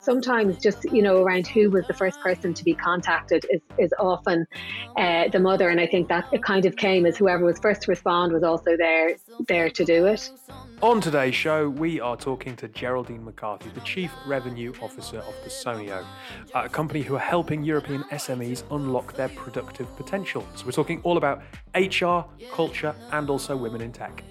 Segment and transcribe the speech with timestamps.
[0.00, 3.94] sometimes just you know around who was the first person to be contacted is, is
[3.98, 4.46] often
[4.96, 5.68] uh, the mother.
[5.68, 8.42] And i think that it kind of came as whoever was first to respond was
[8.42, 9.16] also there
[9.48, 10.30] there to do it.
[10.82, 15.50] On today's show we are talking to geraldine mccarthy the chief revenue officer of the
[15.50, 16.04] Personio,
[16.54, 20.46] a company who are helping european smes unlock their productive potential.
[20.54, 21.42] So we're talking all about
[21.74, 24.24] hr culture and also women in tech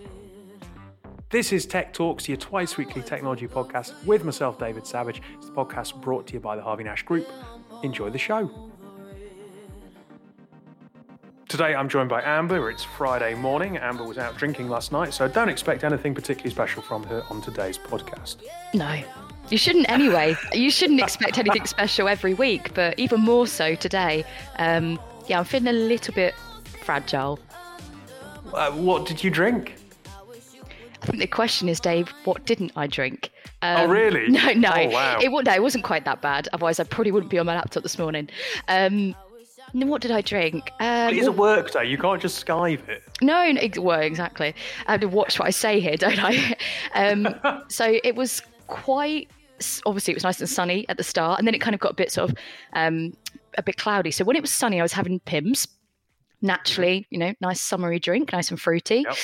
[1.30, 5.22] this is Tech Talks, your twice weekly technology podcast with myself, David Savage.
[5.36, 7.28] It's the podcast brought to you by the Harvey Nash Group.
[7.84, 8.50] Enjoy the show.
[11.48, 12.70] Today I'm joined by Amber.
[12.70, 13.78] It's Friday morning.
[13.78, 17.41] Amber was out drinking last night, so don't expect anything particularly special from her on
[17.41, 18.38] today's podcast.
[18.74, 19.02] No.
[19.50, 20.36] You shouldn't anyway.
[20.54, 24.26] you shouldn't expect anything special every week, but even more so today.
[24.58, 26.36] Um, yeah, I'm feeling a little bit
[26.84, 27.40] fragile.
[28.54, 29.76] Uh, what did you drink?
[31.02, 33.32] I think the question is, Dave, what didn't I drink?
[33.62, 34.27] Oh, um, oh, really?
[34.29, 34.71] No, no.
[34.74, 35.20] Oh, wow.
[35.20, 36.48] It, no, it wasn't quite that bad.
[36.54, 38.29] Otherwise, I probably wouldn't be on my laptop this morning.
[38.68, 39.15] Um,
[39.74, 40.71] what did I drink?
[40.79, 41.85] Um, it's a work day.
[41.85, 43.04] You can't just skive it.
[43.21, 44.55] No, no well, exactly.
[44.87, 46.55] I have to watch what I say here, don't I?
[46.96, 47.35] Um,
[47.68, 49.29] so it was quite.
[49.85, 51.91] Obviously, it was nice and sunny at the start, and then it kind of got
[51.91, 52.37] a bit sort of
[52.74, 53.13] um,
[53.57, 54.09] a bit cloudy.
[54.09, 55.68] So when it was sunny, I was having Pimm's,
[56.41, 59.04] Naturally, you know, nice summery drink, nice and fruity.
[59.05, 59.18] Yep.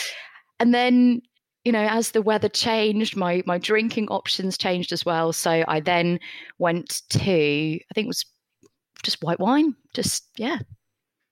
[0.59, 1.21] And then
[1.65, 5.33] you know, as the weather changed, my my drinking options changed as well.
[5.33, 6.19] So I then
[6.59, 8.25] went to I think it was
[9.03, 9.75] just white wine.
[9.93, 10.59] Just yeah,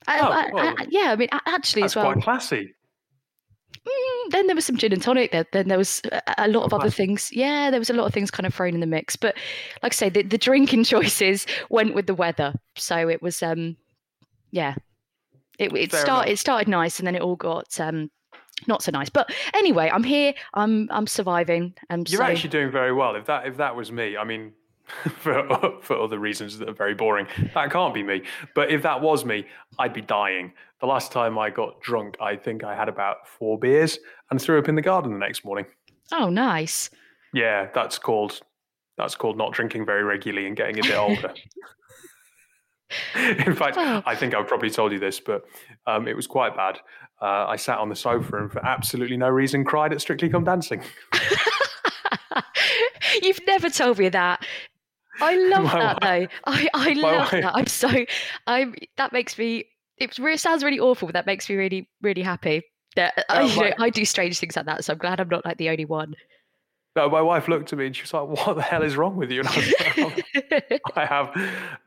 [0.07, 1.11] oh, I, well, I, yeah.
[1.11, 2.73] I mean, actually, as well, quite classy.
[3.87, 5.31] Mm, then there was some gin and tonic.
[5.31, 7.29] There, then there was a, a lot of other things.
[7.31, 9.15] Yeah, there was a lot of things kind of thrown in the mix.
[9.15, 9.35] But
[9.83, 12.53] like I say, the, the drinking choices went with the weather.
[12.75, 13.75] So it was, um,
[14.51, 14.75] yeah,
[15.59, 16.31] it, it started.
[16.31, 18.09] It started nice, and then it all got um,
[18.67, 19.09] not so nice.
[19.09, 20.33] But anyway, I'm here.
[20.53, 21.73] I'm I'm surviving.
[21.89, 22.25] And You're so...
[22.25, 23.15] actually doing very well.
[23.15, 24.53] If that if that was me, I mean,
[25.19, 25.47] for
[25.81, 28.23] for other reasons that are very boring, that can't be me.
[28.55, 29.45] But if that was me,
[29.79, 30.53] I'd be dying.
[30.79, 33.97] The last time I got drunk, I think I had about four beers
[34.29, 35.65] and threw up in the garden the next morning.
[36.11, 36.89] Oh, nice.
[37.33, 38.41] Yeah, that's called
[38.97, 41.33] that's called not drinking very regularly and getting a bit older.
[43.45, 44.03] In fact, oh.
[44.05, 45.45] I think I've probably told you this, but
[45.87, 46.79] um, it was quite bad.
[47.21, 50.43] Uh, I sat on the sofa and for absolutely no reason cried at Strictly Come
[50.43, 50.81] Dancing.
[53.21, 54.45] You've never told me that.
[55.21, 56.29] I love My that wife.
[56.45, 56.51] though.
[56.51, 57.43] I, I love wife.
[57.43, 57.55] that.
[57.55, 57.89] I'm so
[58.47, 59.65] I'm that makes me
[59.97, 62.63] it really, sounds really awful, but that makes me really, really happy.
[62.95, 65.45] That oh, I, know, I do strange things like that, so I'm glad I'm not
[65.45, 66.15] like the only one.
[66.95, 69.15] No, my wife looked at me and she was like, "What the hell is wrong
[69.15, 71.35] with you?" And I was like, "I have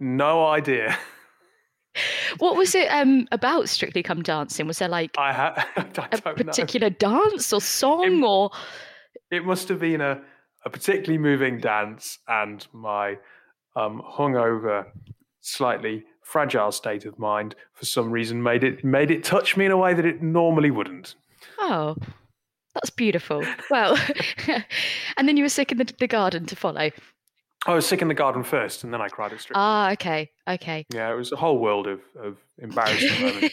[0.00, 0.96] no idea."
[2.38, 4.66] What was it um, about Strictly Come Dancing?
[4.66, 6.96] Was there like I ha- a particular know.
[6.98, 8.50] dance or song it, or?
[9.30, 10.20] It must have been a,
[10.64, 13.16] a particularly moving dance, and my
[13.76, 14.86] um, hungover,
[15.40, 19.70] slightly fragile state of mind for some reason made it made it touch me in
[19.70, 21.14] a way that it normally wouldn't.
[21.58, 21.96] Oh,
[22.76, 23.42] that's beautiful.
[23.70, 23.98] Well,
[25.16, 26.90] and then you were sick in the, the garden to follow.
[27.66, 29.56] I was sick in the garden first, and then I cried at street.
[29.56, 30.84] Ah, okay, okay.
[30.92, 33.52] Yeah, it was a whole world of of embarrassment.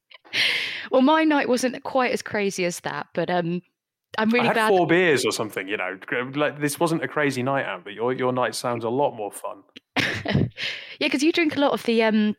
[0.90, 3.62] well, my night wasn't quite as crazy as that, but um,
[4.18, 4.68] I'm really I had glad.
[4.70, 5.98] Four beers or something, you know.
[6.34, 9.30] Like this wasn't a crazy night out, but your your night sounds a lot more
[9.30, 9.62] fun.
[9.96, 10.48] yeah,
[10.98, 12.34] because you drink a lot of the um,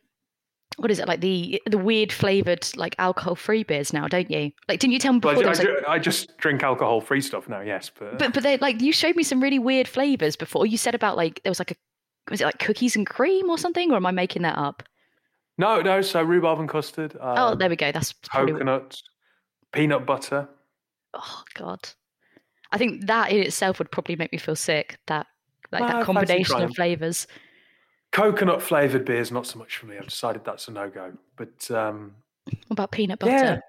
[0.77, 4.51] what is it like the the weird flavored like alcohol free beers now, don't you?
[4.67, 5.43] Like, didn't you tell me before?
[5.43, 7.61] Well, I, I, like, I, just drink alcohol free stuff now.
[7.61, 10.65] Yes, but but but they like you showed me some really weird flavors before.
[10.65, 11.75] You said about like there was like a
[12.29, 14.83] was it like cookies and cream or something, or am I making that up?
[15.57, 16.01] No, no.
[16.01, 17.15] So rhubarb and custard.
[17.15, 17.91] Um, oh, there we go.
[17.91, 19.01] That's coconut,
[19.71, 20.49] peanut butter.
[21.13, 21.87] Oh God,
[22.71, 24.97] I think that in itself would probably make me feel sick.
[25.07, 25.27] That
[25.71, 27.27] like that combination of flavors.
[28.15, 29.97] Coconut flavored beers, not so much for me.
[29.97, 31.11] I've decided that's a no go.
[31.35, 32.15] But um,
[32.45, 33.61] what about peanut butter?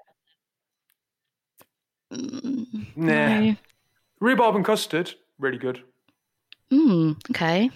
[2.12, 2.16] Yeah.
[2.16, 3.40] Mm, nah.
[3.40, 3.56] No.
[4.20, 5.82] Rhubarb and custard, really good.
[6.70, 7.70] Mm, okay.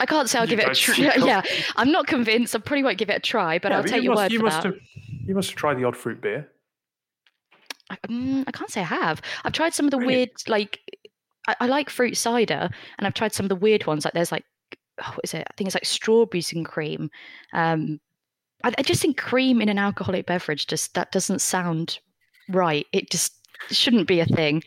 [0.00, 0.96] I can't say I'll you give it a try.
[1.18, 1.42] yeah,
[1.76, 2.56] I'm not convinced.
[2.56, 4.22] I probably won't give it a try, but yeah, I'll but take you your must,
[4.22, 4.72] word you for must that.
[4.72, 4.82] Have,
[5.26, 6.48] you must have tried the odd fruit beer.
[7.90, 9.20] I, um, I can't say I have.
[9.44, 10.16] I've tried some of the really?
[10.16, 10.80] weird, like
[11.46, 14.06] I, I, like fruit cider, and I've tried some of the weird ones.
[14.06, 14.46] Like there's like
[15.02, 15.46] oh, what is it?
[15.48, 17.10] I think it's like strawberries and cream.
[17.52, 18.00] Um,
[18.64, 21.98] I, I just think cream in an alcoholic beverage just that doesn't sound
[22.48, 22.86] right.
[22.92, 23.34] It just
[23.70, 24.62] shouldn't be a thing.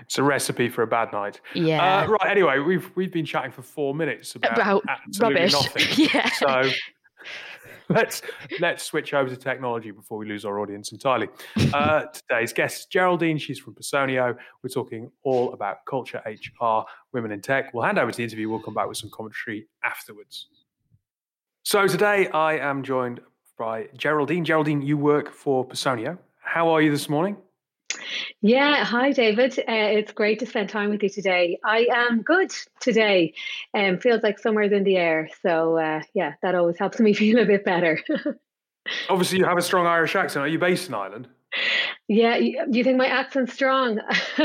[0.00, 1.40] It's a recipe for a bad night.
[1.54, 2.02] Yeah.
[2.02, 2.30] Uh, right.
[2.30, 5.52] Anyway, we've we've been chatting for four minutes about, about absolutely rubbish.
[5.52, 6.08] nothing.
[6.14, 6.30] yeah.
[6.30, 6.70] So
[7.94, 8.22] let's
[8.60, 11.28] let's switch over to technology before we lose our audience entirely.
[11.72, 14.36] Uh, today's guest, is Geraldine, she's from Personio.
[14.62, 16.82] We're talking all about culture, HR,
[17.12, 17.72] women in tech.
[17.72, 18.50] We'll hand over to the interview.
[18.50, 20.48] We'll come back with some commentary afterwards.
[21.62, 23.20] So today I am joined
[23.58, 24.44] by Geraldine.
[24.44, 26.18] Geraldine, you work for Personio.
[26.42, 27.36] How are you this morning?
[28.40, 29.58] Yeah, hi David.
[29.58, 31.58] Uh, it's great to spend time with you today.
[31.64, 33.34] I am good today.
[33.74, 37.38] Um, feels like summer's in the air, so uh, yeah, that always helps me feel
[37.38, 38.00] a bit better.
[39.08, 40.44] Obviously, you have a strong Irish accent.
[40.44, 41.28] Are you based in Ireland?
[42.08, 44.00] Yeah, do you think my accent's strong?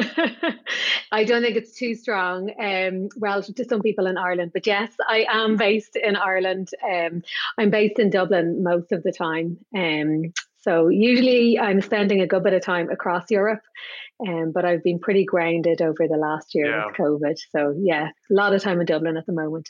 [1.11, 4.91] I don't think it's too strong um, relative to some people in Ireland, but yes,
[5.07, 6.69] I am based in Ireland.
[6.83, 7.23] Um,
[7.57, 9.57] I'm based in Dublin most of the time.
[9.75, 10.33] Um,
[10.63, 13.62] so usually I'm spending a good bit of time across Europe,
[14.25, 16.86] um, but I've been pretty grounded over the last year yeah.
[16.86, 17.38] with COVID.
[17.51, 19.69] So yeah, a lot of time in Dublin at the moment.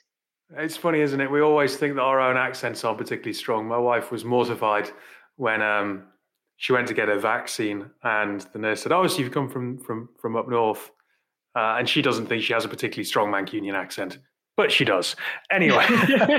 [0.56, 1.32] It's funny, isn't it?
[1.32, 3.68] We always think that our own accents are particularly strong.
[3.68, 4.92] My wife was mortified
[5.36, 6.04] when um,
[6.58, 9.80] she went to get a vaccine, and the nurse said, "Oh, so you've come from
[9.80, 10.92] from from up north,"
[11.56, 14.20] uh, and she doesn't think she has a particularly strong Mancunian accent
[14.56, 15.16] but she does.
[15.52, 15.86] Anyway.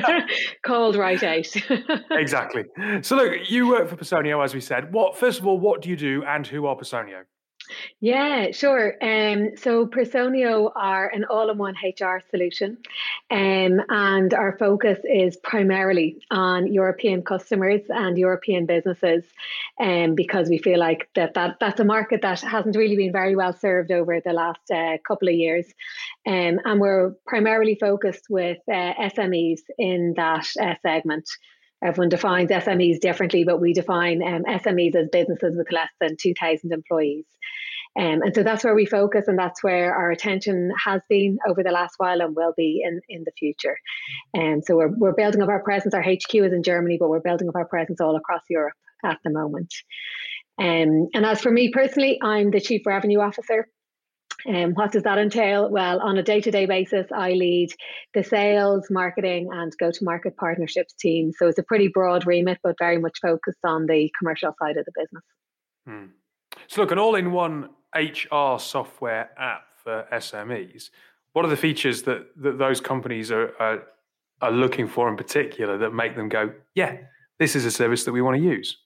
[0.64, 1.46] Called right out.
[2.11, 2.64] exactly.
[3.02, 4.93] So look, you work for Personio, as we said.
[4.93, 7.22] What first of all, what do you do and who are Personio?
[8.00, 8.94] Yeah, sure.
[9.00, 12.78] Um, so Personio are an all-in-one HR solution,
[13.31, 19.25] um, and our focus is primarily on European customers and European businesses,
[19.81, 23.37] um, because we feel like that, that that's a market that hasn't really been very
[23.37, 25.67] well served over the last uh, couple of years,
[26.26, 31.28] um, and we're primarily focused with uh, SMEs in that uh, segment.
[31.84, 36.72] Everyone defines SMEs differently, but we define um, SMEs as businesses with less than 2,000
[36.72, 37.26] employees.
[37.96, 41.62] Um, and so that's where we focus, and that's where our attention has been over
[41.62, 43.76] the last while and will be in, in the future.
[44.32, 45.94] And um, so we're, we're building up our presence.
[45.94, 48.75] Our HQ is in Germany, but we're building up our presence all across Europe
[49.05, 49.73] at the moment.
[50.58, 53.69] Um, and as for me personally, I'm the Chief Revenue Officer.
[54.46, 55.70] And um, what does that entail?
[55.70, 57.70] Well, on a day to day basis, I lead
[58.12, 61.32] the sales, marketing, and go to market partnerships team.
[61.38, 64.85] So it's a pretty broad remit, but very much focused on the commercial side of
[64.85, 65.23] the business.
[65.87, 66.06] Hmm.
[66.69, 70.91] So, look, an all in one HR software app for SMEs.
[71.32, 73.82] What are the features that, that those companies are, are,
[74.41, 76.99] are looking for in particular that make them go, yeah,
[77.38, 78.79] this is a service that we want to use?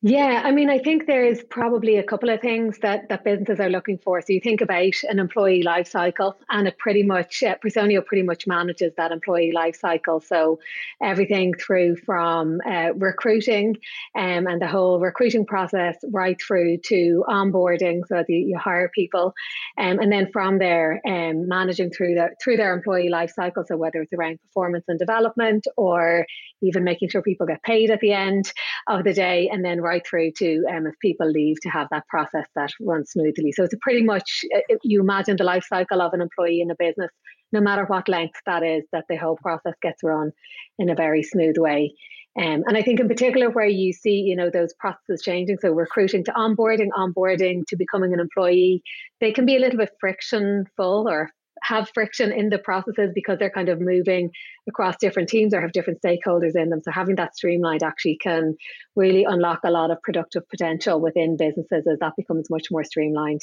[0.00, 3.68] Yeah, I mean, I think there's probably a couple of things that, that businesses are
[3.68, 4.20] looking for.
[4.20, 8.46] So you think about an employee life cycle, and it pretty much uh, pretty much
[8.46, 10.20] manages that employee life cycle.
[10.20, 10.60] So
[11.02, 13.76] everything through from uh, recruiting
[14.16, 19.34] um, and the whole recruiting process, right through to onboarding, so that you, hire people,
[19.78, 23.64] um, and then from there, um, managing through the through their employee life cycle.
[23.66, 26.24] So whether it's around performance and development, or
[26.62, 28.52] even making sure people get paid at the end
[28.86, 32.06] of the day, and then right through to um, if people leave to have that
[32.08, 33.52] process that runs smoothly.
[33.52, 36.76] So it's pretty much uh, you imagine the life cycle of an employee in a
[36.86, 37.10] business,
[37.52, 40.32] no matter what length that is, that the whole process gets run
[40.78, 41.94] in a very smooth way.
[42.38, 45.72] Um, and I think in particular where you see, you know, those processes changing, so
[45.72, 48.82] recruiting to onboarding, onboarding to becoming an employee,
[49.20, 51.30] they can be a little bit frictionful or
[51.62, 54.30] have friction in the processes because they're kind of moving
[54.68, 56.80] across different teams or have different stakeholders in them.
[56.82, 58.56] So having that streamlined actually can
[58.96, 63.40] really unlock a lot of productive potential within businesses as that becomes much more streamlined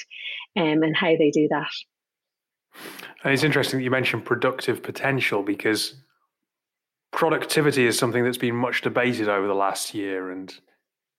[0.58, 1.72] um, and how they do that.
[3.24, 5.96] And it's interesting that you mentioned productive potential because
[7.12, 10.54] productivity is something that's been much debated over the last year and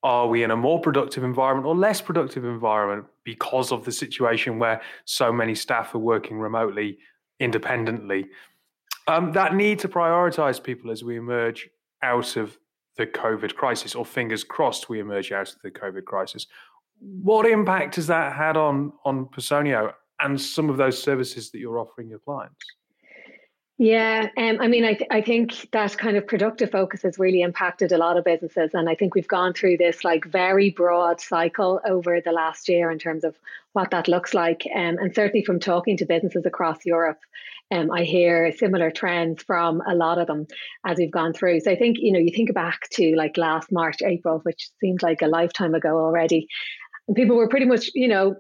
[0.07, 4.57] are we in a more productive environment or less productive environment because of the situation
[4.61, 6.99] where so many staff are working remotely
[7.41, 8.27] independently?
[9.09, 11.69] Um, that need to prioritize people as we emerge
[12.03, 12.57] out of
[12.97, 16.47] the covid crisis or fingers crossed we emerge out of the covid crisis.
[17.01, 21.81] What impact has that had on on personio and some of those services that you're
[21.81, 22.65] offering your clients
[23.79, 27.43] yeah, um, I mean, I, th- I think that kind of productive focus has really
[27.43, 28.71] impacted a lot of businesses.
[28.73, 32.91] And I think we've gone through this like very broad cycle over the last year
[32.91, 33.37] in terms of
[33.75, 34.63] what that looks like.
[34.75, 37.19] Um, and certainly from talking to businesses across Europe,
[37.71, 40.47] um, I hear similar trends from a lot of them
[40.87, 41.61] as we've gone through.
[41.61, 45.03] So I think, you know, you think back to like last March, April, which seems
[45.03, 46.49] like a lifetime ago already.
[47.09, 48.37] And people were pretty much, you know,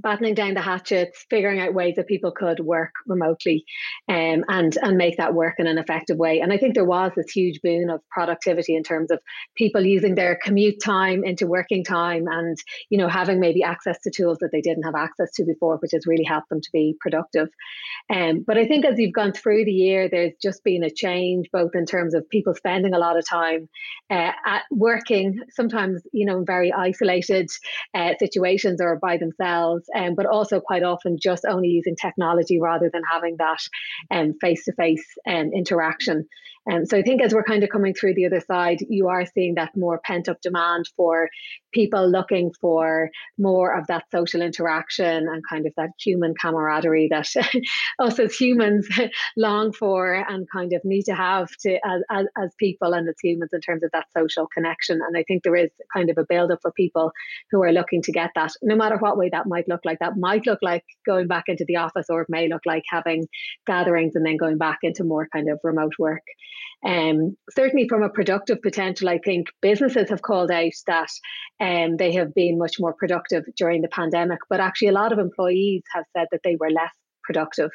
[0.00, 3.64] battening down the hatchets, figuring out ways that people could work remotely
[4.08, 6.40] um, and, and make that work in an effective way.
[6.40, 9.20] And I think there was this huge boon of productivity in terms of
[9.56, 12.56] people using their commute time into working time and,
[12.88, 15.92] you know, having maybe access to tools that they didn't have access to before, which
[15.92, 17.48] has really helped them to be productive.
[18.12, 21.46] Um, but I think as you've gone through the year, there's just been a change,
[21.52, 23.68] both in terms of people spending a lot of time
[24.10, 27.48] uh, at working, sometimes, you know, in very isolated
[27.94, 32.90] uh, situations or by themselves, um, but also quite often just only using technology rather
[32.92, 33.60] than having that
[34.40, 35.04] face to face
[35.54, 36.26] interaction.
[36.70, 39.24] Um, so I think as we're kind of coming through the other side, you are
[39.24, 41.28] seeing that more pent up demand for
[41.72, 47.28] people looking for more of that social interaction and kind of that human camaraderie that
[47.98, 48.88] us as humans
[49.36, 53.16] long for and kind of need to have to as, as, as people and as
[53.22, 55.00] humans in terms of that social connection.
[55.06, 57.12] And I think there is kind of a build up for people
[57.50, 59.98] who are looking to get that, no matter what way that might look like.
[60.00, 63.26] That might look like going back into the office, or it may look like having
[63.66, 66.22] gatherings and then going back into more kind of remote work.
[66.84, 71.10] Um, certainly, from a productive potential, I think businesses have called out that
[71.60, 75.18] um, they have been much more productive during the pandemic, but actually, a lot of
[75.18, 76.92] employees have said that they were less
[77.22, 77.70] productive.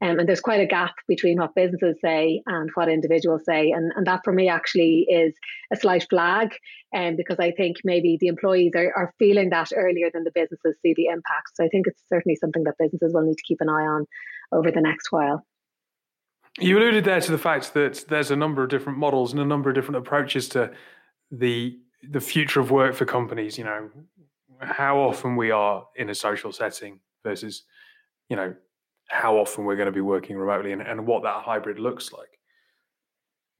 [0.00, 3.70] Um, and there's quite a gap between what businesses say and what individuals say.
[3.70, 5.34] And, and that for me actually is
[5.72, 6.50] a slight flag
[6.94, 10.76] um, because I think maybe the employees are, are feeling that earlier than the businesses
[10.82, 11.50] see the impact.
[11.54, 14.06] So I think it's certainly something that businesses will need to keep an eye on
[14.52, 15.44] over the next while.
[16.58, 19.44] You alluded there to the fact that there's a number of different models and a
[19.44, 20.72] number of different approaches to
[21.30, 23.58] the the future of work for companies.
[23.58, 23.90] You know,
[24.60, 27.62] how often we are in a social setting versus,
[28.28, 28.54] you know,
[29.08, 32.38] how often we're going to be working remotely and, and what that hybrid looks like.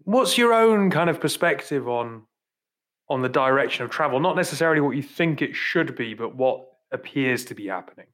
[0.04, 2.22] What's your own kind of perspective on
[3.08, 4.20] on the direction of travel?
[4.20, 8.06] Not necessarily what you think it should be, but what appears to be happening.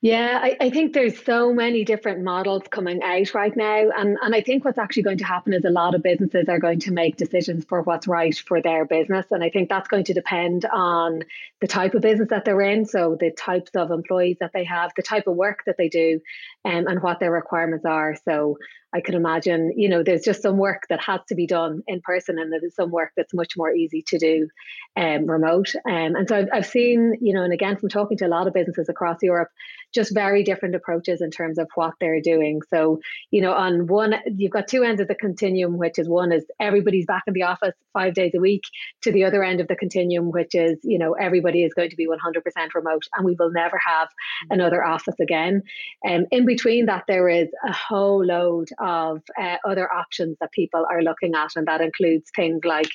[0.00, 3.90] Yeah, I, I, think there's so many different models coming out right now.
[3.90, 6.60] And, and I think what's actually going to happen is a lot of businesses are
[6.60, 9.26] going to make decisions for what's right for their business.
[9.32, 11.24] And I think that's going to depend on
[11.60, 12.86] the type of business that they're in.
[12.86, 16.20] So the types of employees that they have, the type of work that they do,
[16.64, 18.16] um, and what their requirements are.
[18.24, 18.58] So
[18.92, 22.00] I can imagine, you know, there's just some work that has to be done in
[22.00, 24.48] person, and there's some work that's much more easy to do
[24.96, 25.74] um, remote.
[25.86, 28.46] Um, and so I've, I've seen, you know, and again from talking to a lot
[28.46, 29.50] of businesses across Europe,
[29.94, 32.60] just very different approaches in terms of what they're doing.
[32.70, 33.00] So,
[33.30, 36.44] you know, on one, you've got two ends of the continuum, which is one is
[36.58, 38.62] everybody's back in the office five days a week,
[39.02, 41.96] to the other end of the continuum, which is, you know, everybody is going to
[41.96, 44.08] be 100% remote, and we will never have
[44.50, 45.62] another office again.
[46.08, 50.84] Um, in between that, there is a whole load of uh, other options that people
[50.90, 52.90] are looking at, and that includes things like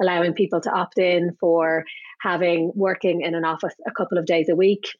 [0.00, 1.84] allowing people to opt in for
[2.20, 4.96] having working in an office a couple of days a week.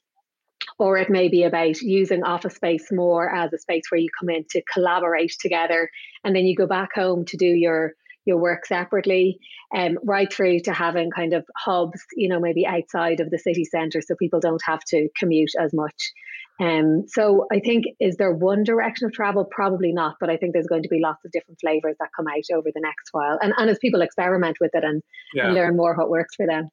[0.79, 4.31] Or it may be about using office space more as a space where you come
[4.31, 5.89] in to collaborate together
[6.25, 9.39] and then you go back home to do your your work separately,
[9.75, 13.65] um, right through to having kind of hubs, you know, maybe outside of the city
[13.65, 16.13] centre so people don't have to commute as much.
[16.61, 19.45] Um, so I think is there one direction of travel?
[19.45, 22.27] Probably not, but I think there's going to be lots of different flavors that come
[22.27, 25.03] out over the next while, and and as people experiment with it and,
[25.35, 25.47] yeah.
[25.47, 26.69] and learn more what works for them.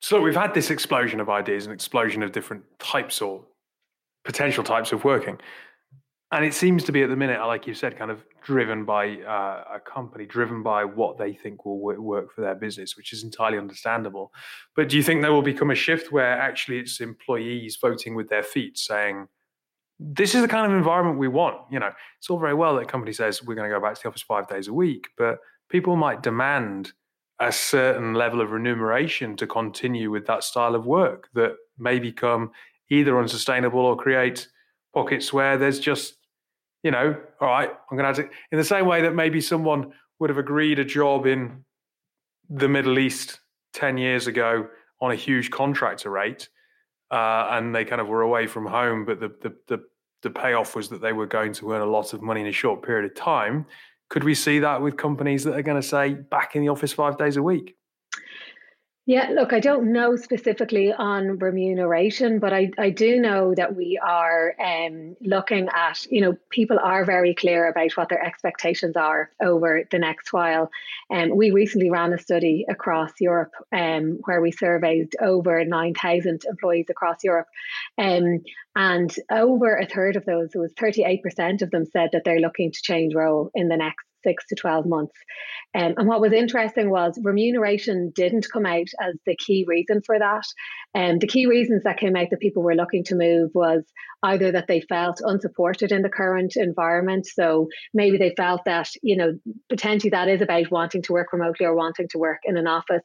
[0.00, 3.44] So we've had this explosion of ideas, an explosion of different types or
[4.24, 5.38] potential types of working
[6.30, 9.16] and it seems to be at the minute, like you said, kind of driven by
[9.22, 13.24] uh, a company, driven by what they think will work for their business, which is
[13.24, 14.32] entirely understandable.
[14.76, 18.28] But do you think there will become a shift where actually it's employees voting with
[18.28, 19.28] their feet, saying,
[19.98, 21.56] "This is the kind of environment we want"?
[21.70, 23.94] You know, it's all very well that a company says we're going to go back
[23.94, 25.38] to the office five days a week, but
[25.70, 26.92] people might demand
[27.40, 32.50] a certain level of remuneration to continue with that style of work that may become
[32.90, 34.48] either unsustainable or create
[34.92, 36.17] pockets where there's just
[36.82, 39.40] you know, all right, I'm going to have to, in the same way that maybe
[39.40, 41.64] someone would have agreed a job in
[42.48, 43.40] the Middle East
[43.74, 44.68] 10 years ago
[45.00, 46.48] on a huge contractor rate,
[47.10, 49.84] uh, and they kind of were away from home, but the, the, the,
[50.22, 52.52] the payoff was that they were going to earn a lot of money in a
[52.52, 53.66] short period of time.
[54.10, 56.92] Could we see that with companies that are going to say back in the office
[56.92, 57.76] five days a week?
[59.08, 63.98] Yeah, look, I don't know specifically on remuneration, but I, I do know that we
[64.06, 69.30] are um, looking at, you know, people are very clear about what their expectations are
[69.40, 70.70] over the next while.
[71.08, 76.44] And um, we recently ran a study across Europe um, where we surveyed over 9,000
[76.44, 77.48] employees across Europe.
[77.96, 78.42] Um,
[78.76, 82.72] and over a third of those, it was 38% of them said that they're looking
[82.72, 85.14] to change role in the next six to 12 months.
[85.74, 90.18] Um, and what was interesting was remuneration didn't come out as the key reason for
[90.18, 90.44] that.
[90.94, 93.84] And um, the key reasons that came out that people were looking to move was
[94.22, 97.26] either that they felt unsupported in the current environment.
[97.26, 101.66] So maybe they felt that, you know, potentially that is about wanting to work remotely
[101.66, 103.04] or wanting to work in an office.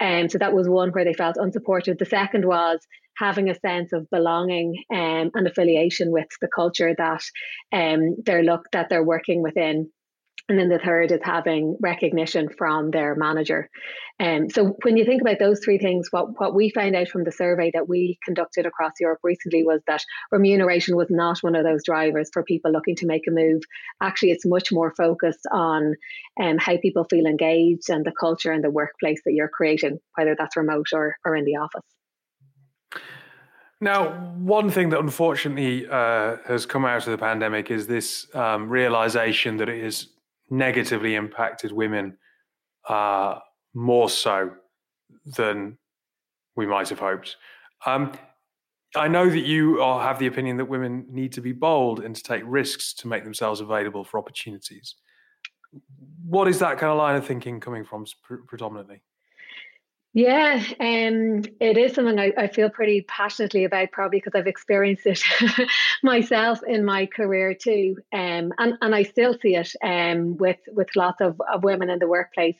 [0.00, 1.98] And um, so that was one where they felt unsupported.
[1.98, 2.80] The second was
[3.16, 7.22] having a sense of belonging um, and affiliation with the culture that
[7.72, 9.90] um, they're look that they're working within.
[10.46, 13.70] And then the third is having recognition from their manager.
[14.20, 17.24] Um, so when you think about those three things, what, what we found out from
[17.24, 21.64] the survey that we conducted across Europe recently was that remuneration was not one of
[21.64, 23.62] those drivers for people looking to make a move.
[24.02, 25.94] Actually, it's much more focused on
[26.40, 30.36] um, how people feel engaged and the culture and the workplace that you're creating, whether
[30.38, 31.82] that's remote or, or in the office.
[33.80, 38.68] Now, one thing that unfortunately uh, has come out of the pandemic is this um,
[38.68, 40.08] realization that it has
[40.56, 42.16] negatively impacted women
[42.88, 43.38] uh,
[43.74, 44.50] more so
[45.36, 45.78] than
[46.56, 47.36] we might have hoped.
[47.86, 48.12] Um,
[48.96, 52.14] I know that you are, have the opinion that women need to be bold and
[52.14, 54.94] to take risks to make themselves available for opportunities.
[56.24, 58.06] What is that kind of line of thinking coming from
[58.46, 59.02] predominantly?
[60.16, 65.06] Yeah, um, it is something I, I feel pretty passionately about, probably because I've experienced
[65.06, 65.20] it
[66.04, 70.94] myself in my career too, um, and and I still see it um, with with
[70.94, 72.56] lots of, of women in the workplace.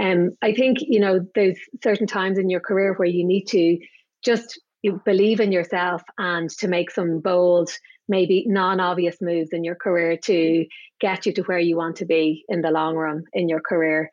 [0.00, 3.78] Um, I think you know there's certain times in your career where you need to
[4.24, 4.58] just
[5.04, 7.70] believe in yourself and to make some bold,
[8.08, 10.64] maybe non-obvious moves in your career to
[11.00, 14.10] get you to where you want to be in the long run in your career.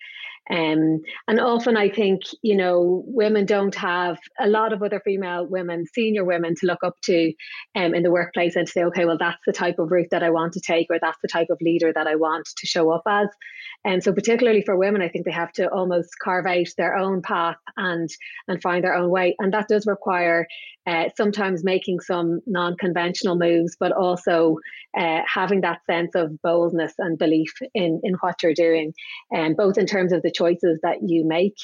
[0.51, 5.48] Um, and often I think, you know, women don't have a lot of other female
[5.48, 7.34] women, senior women to look up to
[7.75, 10.24] um, in the workplace and to say, okay, well, that's the type of route that
[10.24, 12.91] I want to take, or that's the type of leader that I want to show
[12.91, 13.29] up as.
[13.84, 17.22] And so, particularly for women, I think they have to almost carve out their own
[17.22, 18.10] path and
[18.48, 20.48] and find their own way, and that does require
[20.86, 24.58] uh, sometimes making some non-conventional moves, but also
[24.98, 28.93] uh, having that sense of boldness and belief in in what you're doing,
[29.31, 31.57] and um, both in terms of the choices that you make,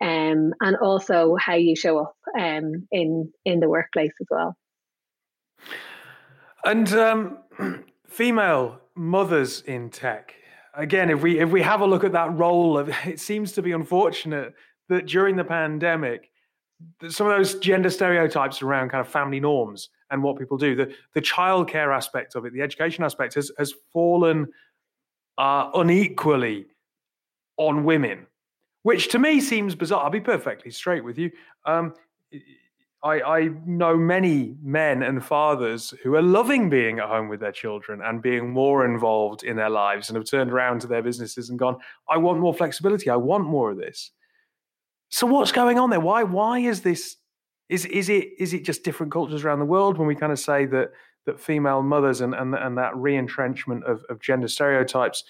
[0.00, 4.56] um, and also how you show up um, in in the workplace as well.
[6.64, 7.38] And um,
[8.08, 10.34] female mothers in tech
[10.76, 13.62] again, if we if we have a look at that role of, it seems to
[13.62, 14.54] be unfortunate
[14.88, 16.30] that during the pandemic,
[17.08, 20.92] some of those gender stereotypes around kind of family norms and what people do, the
[21.14, 24.48] the childcare aspect of it, the education aspect has has fallen
[25.38, 26.66] uh, unequally
[27.56, 28.26] on women,
[28.82, 30.04] which to me seems bizarre.
[30.04, 31.30] I'll be perfectly straight with you.
[31.64, 31.94] Um,
[33.04, 37.52] I, I know many men and fathers who are loving being at home with their
[37.52, 41.50] children and being more involved in their lives and have turned around to their businesses
[41.50, 41.76] and gone,
[42.08, 43.10] I want more flexibility.
[43.10, 44.10] I want more of this.
[45.10, 46.00] So what's going on there?
[46.00, 47.16] Why why is this
[47.68, 50.38] is is it is it just different cultures around the world when we kind of
[50.38, 50.90] say that
[51.26, 55.24] that female mothers and and, and that re-entrenchment of, of gender stereotypes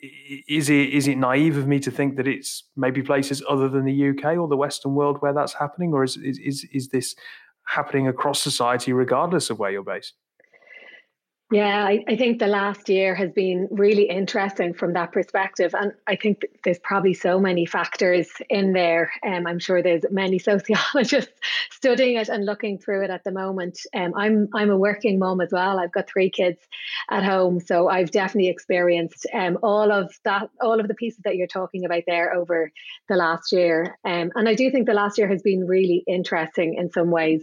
[0.00, 3.84] is it is it naive of me to think that it's maybe places other than
[3.84, 7.14] the UK or the Western world where that's happening, or is is is this
[7.66, 10.14] happening across society regardless of where you're based?
[11.50, 15.74] Yeah, I, I, think the last year has been really interesting from that perspective.
[15.74, 19.10] And I think there's probably so many factors in there.
[19.26, 21.32] Um, I'm sure there's many sociologists
[21.70, 23.80] studying it and looking through it at the moment.
[23.94, 25.80] Um, I'm I'm a working mom as well.
[25.80, 26.60] I've got three kids
[27.10, 27.60] at home.
[27.60, 31.86] So I've definitely experienced um, all of that, all of the pieces that you're talking
[31.86, 32.70] about there over
[33.08, 33.96] the last year.
[34.04, 37.42] Um, and I do think the last year has been really interesting in some ways.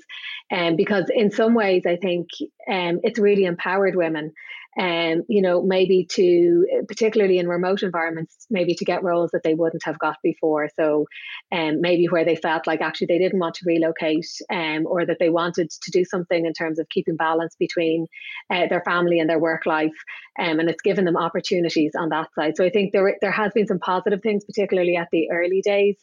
[0.51, 2.27] Um, because in some ways I think
[2.69, 4.33] um, it's really empowered women
[4.77, 9.53] um, you know maybe to particularly in remote environments maybe to get roles that they
[9.53, 10.69] wouldn't have got before.
[10.75, 11.05] So
[11.51, 15.17] um, maybe where they felt like actually they didn't want to relocate um, or that
[15.19, 18.07] they wanted to do something in terms of keeping balance between
[18.49, 19.95] uh, their family and their work life
[20.39, 22.57] um, and it's given them opportunities on that side.
[22.57, 25.95] So i think there there has been some positive things particularly at the early days.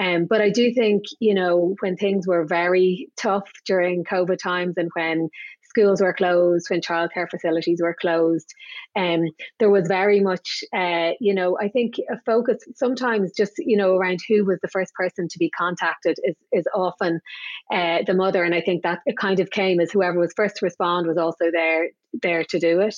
[0.00, 4.74] Um, but I do think, you know, when things were very tough during COVID times
[4.76, 5.28] and when
[5.78, 8.52] schools were closed, when childcare facilities were closed.
[8.96, 9.26] Um,
[9.58, 13.96] there was very much, uh, you know, I think a focus sometimes just, you know,
[13.96, 17.20] around who was the first person to be contacted is, is often
[17.72, 18.42] uh, the mother.
[18.42, 21.16] And I think that it kind of came as whoever was first to respond was
[21.16, 21.90] also there
[22.22, 22.96] there to do it.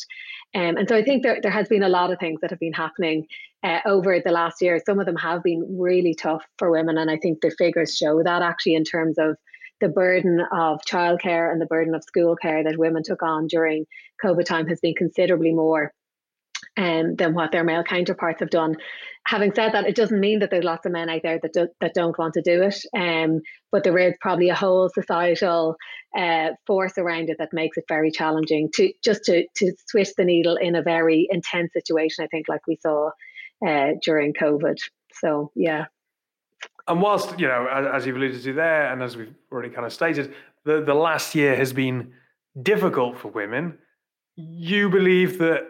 [0.54, 2.60] Um, and so I think there, there has been a lot of things that have
[2.60, 3.26] been happening
[3.64, 4.80] uh, over the last year.
[4.86, 6.96] Some of them have been really tough for women.
[6.96, 9.36] And I think the figures show that actually in terms of
[9.80, 13.86] the burden of childcare and the burden of school care that women took on during
[14.24, 15.92] COVID time has been considerably more.
[16.76, 18.76] um, than what their male counterparts have done.
[19.26, 21.68] Having said that, it doesn't mean that there's lots of men out there that do,
[21.80, 22.76] that don't want to do it.
[22.96, 23.40] Um,
[23.70, 25.76] but there is probably a whole societal
[26.16, 30.24] uh, force around it that makes it very challenging to just to to switch the
[30.24, 32.24] needle in a very intense situation.
[32.24, 33.10] I think, like we saw
[33.66, 34.76] uh, during COVID.
[35.12, 35.86] So yeah.
[36.88, 39.92] And whilst you know, as you've alluded to there, and as we've already kind of
[39.92, 42.12] stated, the the last year has been
[42.62, 43.78] difficult for women.
[44.36, 45.62] You believe that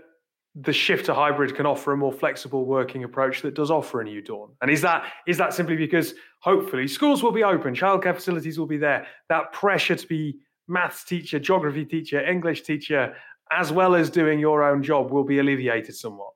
[0.55, 4.05] the shift to hybrid can offer a more flexible working approach that does offer a
[4.05, 4.51] new dawn.
[4.63, 8.67] And is that is that simply because hopefully schools will be open, childcare facilities will
[8.67, 13.15] be there, that pressure to be maths teacher, geography teacher, English teacher,
[13.53, 16.33] as well as doing your own job will be alleviated somewhat?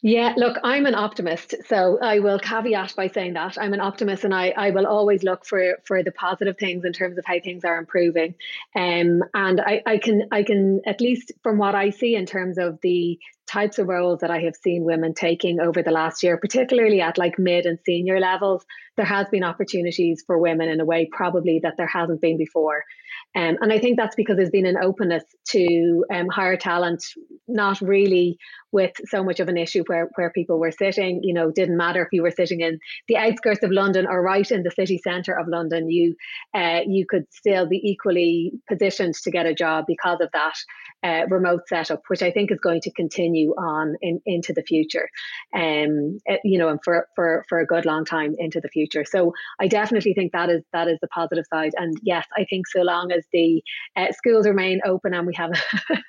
[0.00, 1.56] Yeah, look, I'm an optimist.
[1.66, 5.24] So I will caveat by saying that I'm an optimist and I, I will always
[5.24, 8.36] look for for the positive things in terms of how things are improving.
[8.76, 12.58] Um, and I, I can I can at least from what I see in terms
[12.58, 16.36] of the types of roles that I have seen women taking over the last year,
[16.36, 18.64] particularly at like mid and senior levels,
[18.96, 22.84] there has been opportunities for women in a way probably that there hasn't been before.
[23.36, 27.04] Um, and I think that's because there's been an openness to um, hire talent,
[27.46, 28.38] not really
[28.72, 31.20] with so much of an issue where, where people were sitting.
[31.22, 34.50] You know, didn't matter if you were sitting in the outskirts of London or right
[34.50, 36.16] in the city centre of London, you
[36.54, 40.54] uh, you could still be equally positioned to get a job because of that
[41.02, 45.08] uh, remote setup, which I think is going to continue on in, into the future,
[45.54, 49.04] um, eh, you know, and for, for for a good long time into the future.
[49.04, 51.72] So I definitely think that is that is the positive side.
[51.76, 53.62] And yes, I think so long as the
[53.96, 55.50] uh, schools remain open and we have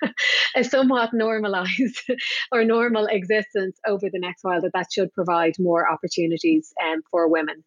[0.56, 2.02] a somewhat normalised
[2.52, 7.30] or normal existence over the next while, that that should provide more opportunities um, for
[7.30, 7.64] women.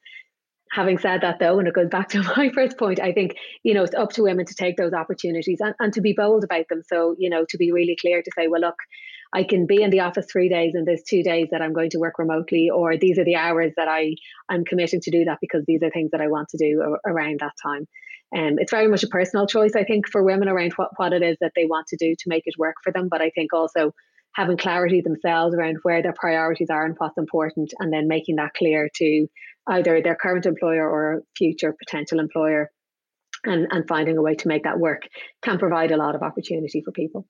[0.70, 3.74] Having said that though and it goes back to my first point i think you
[3.74, 6.66] know it's up to women to take those opportunities and, and to be bold about
[6.70, 6.80] them.
[6.86, 8.76] So you know to be really clear to say well look
[9.34, 11.90] i can be in the office three days and there's two days that i'm going
[11.90, 14.14] to work remotely or these are the hours that i
[14.48, 17.40] i'm committing to do that because these are things that i want to do around
[17.40, 17.86] that time
[18.34, 21.22] um, it's very much a personal choice i think for women around what, what it
[21.22, 23.52] is that they want to do to make it work for them but i think
[23.52, 23.92] also
[24.34, 28.54] having clarity themselves around where their priorities are and what's important, and then making that
[28.54, 29.26] clear to
[29.68, 32.70] either their current employer or future potential employer,
[33.44, 35.02] and, and finding a way to make that work
[35.42, 37.26] can provide a lot of opportunity for people.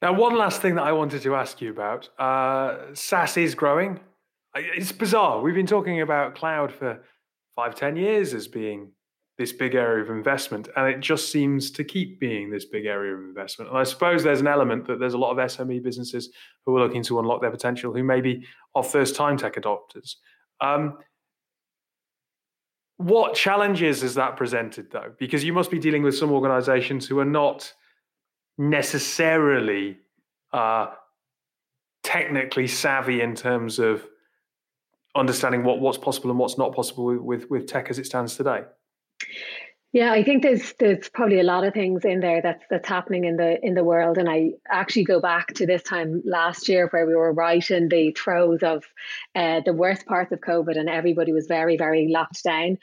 [0.00, 4.00] Now, one last thing that I wanted to ask you about uh, SaaS is growing.
[4.54, 5.40] It's bizarre.
[5.40, 7.02] We've been talking about cloud for
[7.56, 8.92] five, ten years as being
[9.36, 13.14] this big area of investment, and it just seems to keep being this big area
[13.14, 13.68] of investment.
[13.68, 16.30] And I suppose there's an element that there's a lot of SME businesses
[16.64, 20.14] who are looking to unlock their potential, who maybe are first-time tech adopters.
[20.60, 20.98] Um,
[22.96, 25.12] what challenges has that presented, though?
[25.18, 27.72] Because you must be dealing with some organisations who are not
[28.56, 29.98] necessarily
[30.52, 30.92] uh,
[32.04, 34.06] technically savvy in terms of
[35.14, 38.62] understanding what, what's possible and what's not possible with, with, tech as it stands today.
[39.92, 43.26] Yeah, I think there's there's probably a lot of things in there that's that's happening
[43.26, 46.88] in the in the world, and I actually go back to this time last year
[46.88, 48.82] where we were right in the throes of
[49.36, 52.78] uh, the worst parts of COVID, and everybody was very very locked down.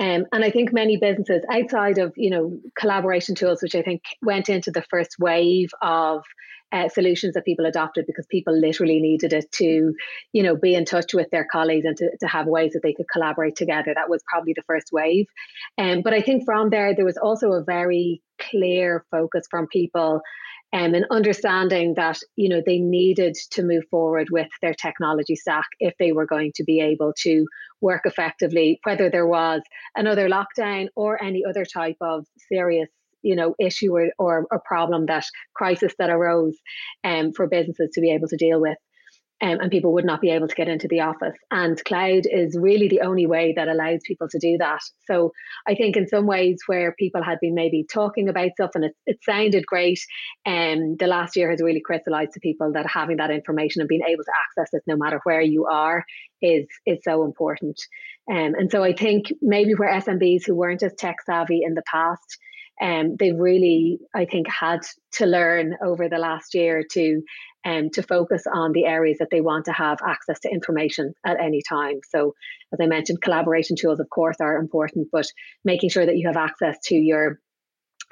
[0.00, 4.02] Um, and I think many businesses outside of you know collaboration tools, which I think
[4.20, 6.24] went into the first wave of
[6.72, 9.94] uh, solutions that people adopted because people literally needed it to,
[10.32, 12.92] you know, be in touch with their colleagues and to, to have ways that they
[12.92, 13.92] could collaborate together.
[13.94, 15.26] That was probably the first wave.
[15.78, 20.22] Um, but I think from there, there was also a very clear focus from people
[20.72, 25.64] um, and understanding that you know they needed to move forward with their technology stack
[25.78, 27.46] if they were going to be able to
[27.80, 29.62] work effectively, whether there was
[29.94, 32.88] another lockdown or any other type of serious
[33.26, 36.56] you know issue or, or a problem that crisis that arose
[37.04, 38.78] um, for businesses to be able to deal with
[39.42, 41.36] um, and people would not be able to get into the office.
[41.50, 44.80] And cloud is really the only way that allows people to do that.
[45.06, 45.32] So
[45.66, 48.96] i think in some ways where people had been maybe talking about stuff and it,
[49.06, 50.00] it sounded great
[50.46, 54.02] um, the last year has really crystallized to people that having that information and being
[54.06, 56.04] able to access it no matter where you are
[56.40, 57.80] is is so important.
[58.30, 61.82] Um, and so i think maybe where smbs who weren't as tech savvy in the
[61.90, 62.38] past
[62.80, 64.80] um, they've really, I think, had
[65.14, 67.22] to learn over the last year to
[67.64, 71.40] um, to focus on the areas that they want to have access to information at
[71.40, 71.98] any time.
[72.08, 72.34] So,
[72.72, 75.26] as I mentioned, collaboration tools, of course, are important, but
[75.64, 77.40] making sure that you have access to your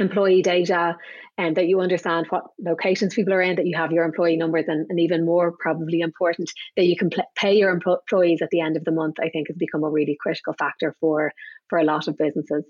[0.01, 0.97] employee data
[1.39, 4.65] and that you understand what locations people are in, that you have your employee numbers,
[4.67, 8.61] and, and even more probably important, that you can pl- pay your employees at the
[8.61, 11.33] end of the month, I think has become a really critical factor for
[11.69, 12.65] for a lot of businesses.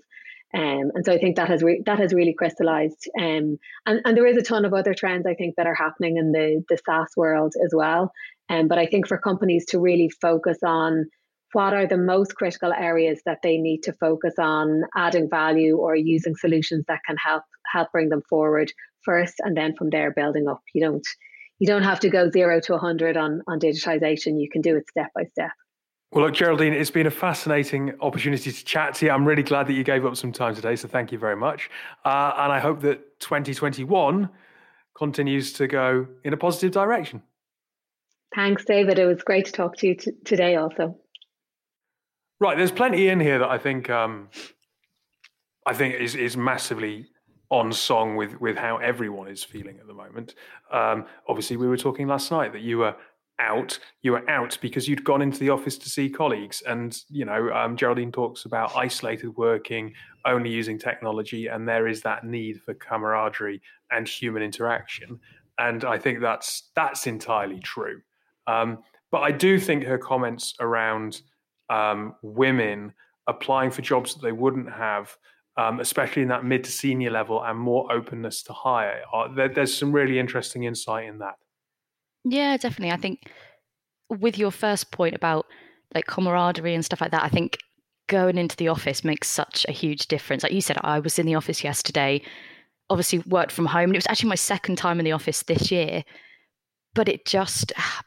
[0.53, 3.09] Um, and so I think that has re- that has really crystallized.
[3.19, 6.17] Um, and, and there is a ton of other trends I think that are happening
[6.17, 8.11] in the, the SaaS world as well.
[8.49, 11.05] Um, but I think for companies to really focus on
[11.55, 15.95] what are the most critical areas that they need to focus on adding value or
[15.95, 18.71] using solutions that can help help bring them forward
[19.03, 21.07] first and then from there building up you don't
[21.59, 24.89] you don't have to go zero to 100 on on digitization you can do it
[24.89, 25.51] step by step
[26.11, 29.11] well, look, Geraldine, it's been a fascinating opportunity to chat to you.
[29.11, 31.69] I'm really glad that you gave up some time today, so thank you very much.
[32.05, 34.29] Uh, and I hope that 2021
[34.95, 37.21] continues to go in a positive direction.
[38.33, 38.99] Thanks, David.
[38.99, 40.97] It was great to talk to you t- today, also.
[42.39, 44.29] Right, there's plenty in here that I think um,
[45.65, 47.07] I think is is massively
[47.49, 50.35] on song with with how everyone is feeling at the moment.
[50.69, 52.95] Um, obviously, we were talking last night that you were
[53.39, 53.77] out.
[54.01, 57.51] You were out because you'd gone into the office to see colleagues, and you know
[57.51, 59.93] um, Geraldine talks about isolated working,
[60.25, 65.19] only using technology, and there is that need for camaraderie and human interaction.
[65.57, 68.01] And I think that's that's entirely true.
[68.47, 68.79] Um,
[69.11, 71.21] but I do think her comments around
[71.69, 72.93] um, women
[73.27, 75.15] applying for jobs that they wouldn't have,
[75.57, 79.01] um, especially in that mid to senior level, and more openness to hire.
[79.13, 81.35] Uh, there, there's some really interesting insight in that.
[82.25, 82.91] Yeah, definitely.
[82.91, 83.31] I think
[84.09, 85.45] with your first point about
[85.93, 87.57] like camaraderie and stuff like that, I think
[88.07, 90.43] going into the office makes such a huge difference.
[90.43, 92.21] Like you said, I was in the office yesterday,
[92.89, 95.71] obviously worked from home, and it was actually my second time in the office this
[95.71, 96.03] year.
[96.95, 98.01] But it just ah,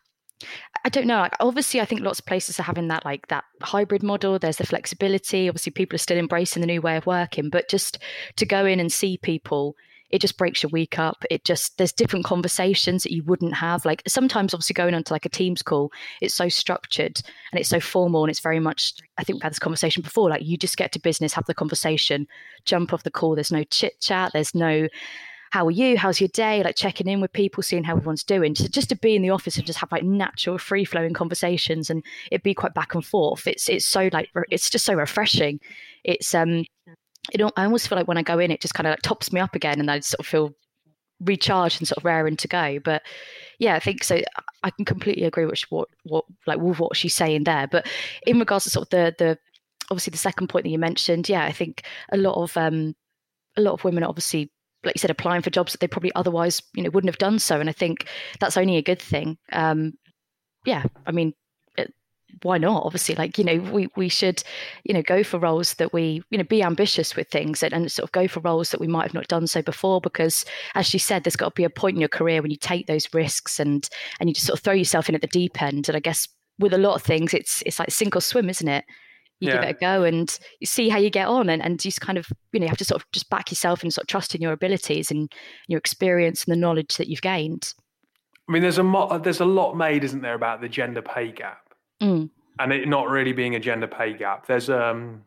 [0.84, 1.18] I don't know.
[1.18, 4.38] Like, obviously, I think lots of places are having that like that hybrid model.
[4.38, 5.48] There's the flexibility.
[5.48, 7.50] Obviously, people are still embracing the new way of working.
[7.50, 7.98] But just
[8.36, 9.76] to go in and see people,
[10.10, 11.24] it just breaks your week up.
[11.30, 13.84] It just there's different conversations that you wouldn't have.
[13.84, 17.20] Like sometimes, obviously, going onto like a Teams call, it's so structured
[17.52, 18.94] and it's so formal, and it's very much.
[19.18, 20.30] I think we've had this conversation before.
[20.30, 22.26] Like you just get to business, have the conversation,
[22.64, 23.34] jump off the call.
[23.34, 24.32] There's no chit chat.
[24.32, 24.88] There's no
[25.50, 25.96] how are you?
[25.96, 26.62] How's your day?
[26.62, 28.54] Like checking in with people, seeing how everyone's doing.
[28.54, 31.90] So just to be in the office and just have like natural, free flowing conversations
[31.90, 33.46] and it'd be quite back and forth.
[33.46, 35.60] It's it's so like it's just so refreshing.
[36.04, 36.64] It's um,
[37.32, 39.32] it, I almost feel like when I go in, it just kind of like tops
[39.32, 40.54] me up again, and I sort of feel
[41.20, 42.78] recharged and sort of raring to go.
[42.82, 43.02] But
[43.58, 44.20] yeah, I think so.
[44.62, 47.66] I can completely agree with what what like with what she's saying there.
[47.66, 47.86] But
[48.26, 49.38] in regards to sort of the the
[49.90, 52.94] obviously the second point that you mentioned, yeah, I think a lot of um
[53.56, 54.50] a lot of women obviously
[54.84, 57.38] like you said, applying for jobs that they probably otherwise, you know, wouldn't have done
[57.38, 57.58] so.
[57.58, 58.06] And I think
[58.38, 59.36] that's only a good thing.
[59.52, 59.94] Um,
[60.64, 61.34] yeah, I mean,
[62.42, 62.84] why not?
[62.84, 64.42] Obviously, like you know, we we should,
[64.84, 67.90] you know, go for roles that we, you know, be ambitious with things and, and
[67.90, 70.00] sort of go for roles that we might have not done so before.
[70.00, 72.56] Because, as she said, there's got to be a point in your career when you
[72.56, 73.88] take those risks and
[74.20, 75.88] and you just sort of throw yourself in at the deep end.
[75.88, 78.68] And I guess with a lot of things, it's it's like sink or swim, isn't
[78.68, 78.84] it?
[79.40, 79.54] you yeah.
[79.54, 82.00] give it a go and you see how you get on and, and you just
[82.00, 84.08] kind of you know you have to sort of just back yourself and sort of
[84.08, 85.32] trust in your abilities and
[85.68, 87.74] your experience and the knowledge that you've gained
[88.48, 91.30] i mean there's a mo- there's a lot made isn't there about the gender pay
[91.30, 91.67] gap
[92.00, 92.28] mm.
[92.58, 95.22] and it not really being a gender pay gap there's um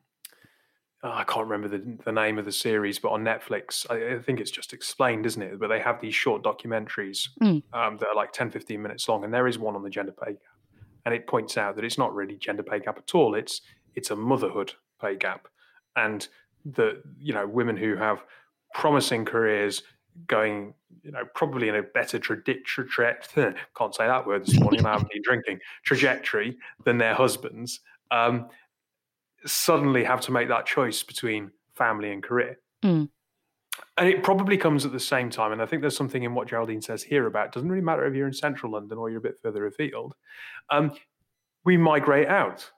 [1.03, 4.19] oh, I can't remember the, the name of the series, but on Netflix, I, I,
[4.19, 5.59] think it's just explained, isn't it?
[5.59, 7.63] But they have these short documentaries mm.
[7.73, 10.11] um, that are like 10, 15 minutes long, and there is one on the gender
[10.11, 10.41] pay gap.
[11.05, 13.33] And it points out that it's not really gender pay gap at all.
[13.33, 13.61] It's
[13.95, 15.47] it's a motherhood pay gap,
[15.95, 16.27] and
[16.63, 18.23] the you know women who have
[18.75, 19.81] promising careers
[20.27, 22.87] going you know probably in a better trajectory
[23.77, 27.79] can't say that word this morning i haven't been drinking trajectory than their husbands
[28.11, 28.47] um,
[29.45, 33.07] suddenly have to make that choice between family and career mm.
[33.97, 36.47] and it probably comes at the same time and i think there's something in what
[36.47, 39.19] geraldine says here about it doesn't really matter if you're in central london or you're
[39.19, 40.13] a bit further afield
[40.69, 40.91] um,
[41.63, 42.69] we migrate out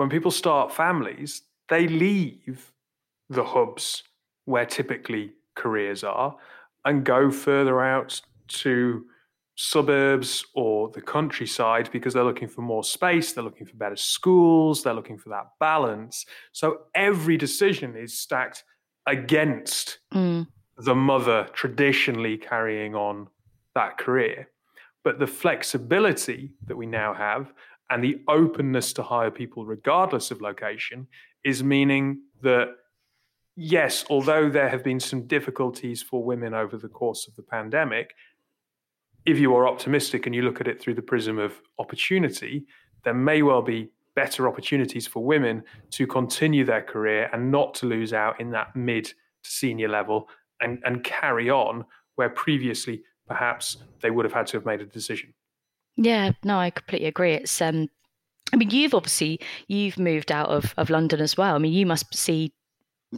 [0.00, 2.72] when people start families, they leave
[3.28, 4.02] the hubs
[4.46, 6.34] where typically careers are
[6.84, 9.04] and go further out to
[9.56, 14.82] suburbs or the countryside because they're looking for more space, they're looking for better schools,
[14.82, 16.24] they're looking for that balance.
[16.52, 18.64] So every decision is stacked
[19.06, 20.46] against mm.
[20.78, 23.28] the mother traditionally carrying on
[23.74, 24.48] that career.
[25.04, 27.52] But the flexibility that we now have
[27.90, 31.06] and the openness to hire people regardless of location
[31.44, 32.68] is meaning that
[33.60, 38.14] yes although there have been some difficulties for women over the course of the pandemic
[39.26, 42.64] if you are optimistic and you look at it through the prism of opportunity
[43.04, 47.86] there may well be better opportunities for women to continue their career and not to
[47.86, 50.28] lose out in that mid to senior level
[50.60, 51.84] and, and carry on
[52.16, 55.32] where previously perhaps they would have had to have made a decision
[55.96, 57.34] yeah, no, I completely agree.
[57.34, 57.88] It's um
[58.52, 61.54] I mean you've obviously you've moved out of, of London as well.
[61.54, 62.52] I mean you must see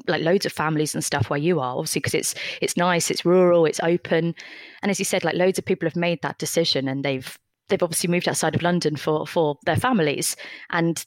[0.07, 3.25] like loads of families and stuff where you are obviously because it's it's nice it's
[3.25, 4.35] rural it's open.
[4.83, 7.83] And as you said like loads of people have made that decision and they've they've
[7.83, 10.37] obviously moved outside of london for for their families.
[10.71, 11.05] And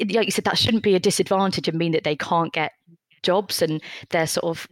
[0.00, 2.72] like you said that shouldn't be a disadvantage and mean that they can't get
[3.22, 4.68] jobs and they're sort of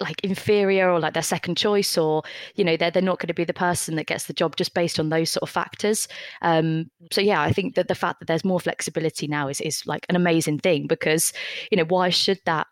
[0.00, 2.22] like inferior or like their second choice or
[2.54, 4.74] you know they're, they're not going to be the person that gets the job just
[4.74, 6.08] based on those sort of factors.
[6.42, 9.86] Um, so yeah i think that the fact that there's more flexibility now is, is
[9.86, 11.32] like an amazing thing because
[11.70, 12.66] you know why should that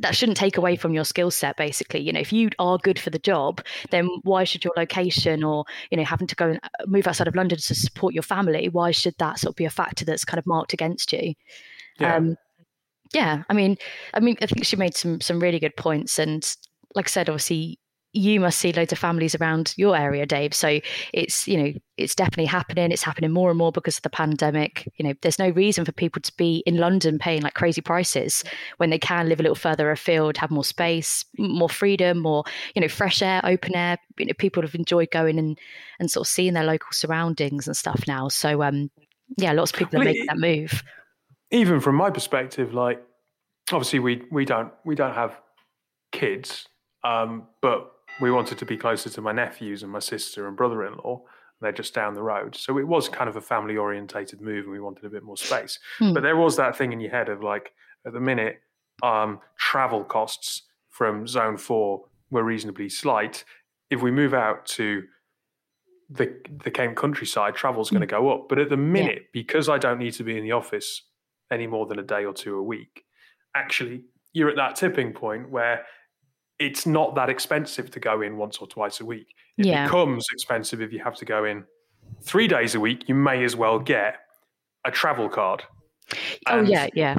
[0.00, 2.00] that shouldn't take away from your skill set basically?
[2.00, 5.64] You know if you are good for the job then why should your location or
[5.90, 8.68] you know having to go and uh, move outside of london to support your family
[8.68, 11.34] why should that sort of be a factor that's kind of marked against you?
[11.98, 12.16] Yeah.
[12.16, 12.36] um,
[13.12, 13.76] yeah, I mean,
[14.14, 16.44] I mean, I think she made some some really good points, and
[16.94, 17.78] like I said, obviously
[18.14, 20.54] you must see loads of families around your area, Dave.
[20.54, 20.80] So
[21.12, 22.90] it's you know it's definitely happening.
[22.90, 24.88] It's happening more and more because of the pandemic.
[24.96, 28.44] You know, there's no reason for people to be in London paying like crazy prices
[28.78, 32.44] when they can live a little further afield, have more space, more freedom, more
[32.74, 33.98] you know fresh air, open air.
[34.18, 35.58] You know, people have enjoyed going and
[36.00, 38.28] and sort of seeing their local surroundings and stuff now.
[38.28, 38.90] So um,
[39.36, 40.82] yeah, lots of people are making that move
[41.50, 43.02] even from my perspective, like
[43.72, 45.40] obviously we we don't we don't have
[46.12, 46.68] kids,
[47.04, 51.22] um, but we wanted to be closer to my nephews and my sister and brother-in-law.
[51.60, 54.80] They're just down the road, so it was kind of a family-orientated move, and we
[54.80, 55.80] wanted a bit more space.
[55.98, 56.12] Hmm.
[56.12, 57.72] But there was that thing in your head of like,
[58.06, 58.60] at the minute,
[59.02, 63.44] um, travel costs from Zone Four were reasonably slight.
[63.90, 65.02] If we move out to
[66.10, 68.48] the the Kent countryside, travel's going to go up.
[68.48, 69.28] But at the minute, yeah.
[69.32, 71.02] because I don't need to be in the office
[71.50, 73.04] any more than a day or two a week,
[73.54, 75.84] actually you're at that tipping point where
[76.58, 79.34] it's not that expensive to go in once or twice a week.
[79.56, 79.84] It yeah.
[79.84, 81.64] becomes expensive if you have to go in
[82.22, 83.08] three days a week.
[83.08, 84.18] You may as well get
[84.84, 85.64] a travel card.
[86.46, 87.16] Oh yeah, yeah.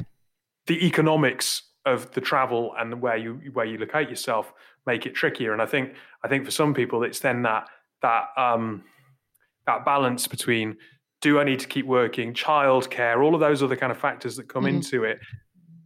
[0.67, 4.53] The economics of the travel and where you where you locate yourself
[4.85, 5.53] make it trickier.
[5.53, 7.67] And I think I think for some people it's then that
[8.01, 8.83] that um,
[9.65, 10.77] that balance between
[11.21, 14.47] do I need to keep working, childcare, all of those other kind of factors that
[14.47, 14.77] come mm-hmm.
[14.77, 15.19] into it.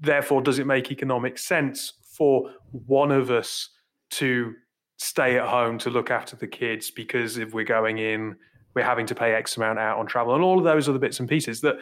[0.02, 3.70] Therefore, does it make economic sense for one of us
[4.12, 4.54] to
[4.98, 6.92] stay at home to look after the kids?
[6.92, 8.36] Because if we're going in,
[8.76, 11.20] we're having to pay X amount out on travel and all of those other bits
[11.20, 11.78] and pieces that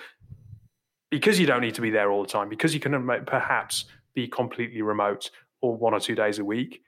[1.10, 4.28] because you don't need to be there all the time, because you can perhaps be
[4.28, 5.30] completely remote
[5.62, 6.82] or one or two days a week,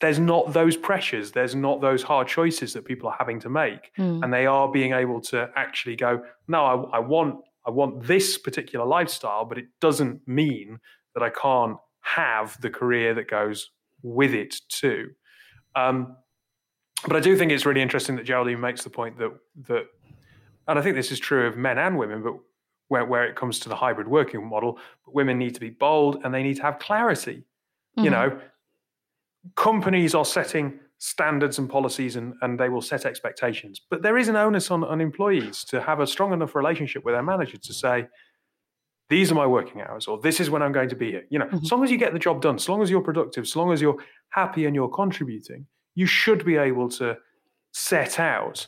[0.00, 3.92] there's not those pressures, there's not those hard choices that people are having to make,
[3.98, 4.22] mm.
[4.22, 7.36] and they are being able to actually go, no, I, I, want
[7.66, 10.78] I want this particular lifestyle, but it doesn't mean
[11.14, 13.70] that I can't have the career that goes
[14.02, 15.10] with it too.
[15.76, 16.16] Um,
[17.06, 19.30] but I do think it's really interesting that Geraldine makes the point that
[19.68, 19.84] that,
[20.66, 22.34] and I think this is true of men and women, but
[22.88, 26.34] where, where it comes to the hybrid working model, women need to be bold and
[26.34, 27.44] they need to have clarity.
[27.96, 28.04] Mm-hmm.
[28.04, 28.40] You know,
[29.56, 33.80] companies are setting standards and policies and, and they will set expectations.
[33.88, 37.14] But there is an onus on, on employees to have a strong enough relationship with
[37.14, 38.06] their manager to say,
[39.08, 41.24] these are my working hours, or this is when I'm going to be here.
[41.30, 41.64] You know, mm-hmm.
[41.64, 43.72] as long as you get the job done, as long as you're productive, as long
[43.72, 43.96] as you're
[44.28, 47.16] happy and you're contributing, you should be able to
[47.72, 48.66] set out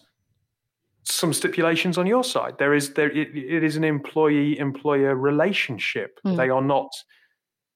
[1.05, 2.59] some stipulations on your side.
[2.59, 6.19] There is there it, it is an employee employer relationship.
[6.25, 6.37] Mm.
[6.37, 6.91] They are not